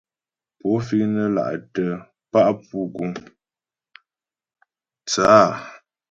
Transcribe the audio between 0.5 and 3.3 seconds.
Pó fíŋ nə́ là'tə̀ pá' pú gʉ́m